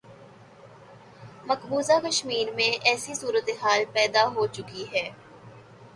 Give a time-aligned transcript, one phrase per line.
[1.45, 5.09] مقبوضہ کشمیر میں ایسی صورتحال پیدا ہو چکی ہے۔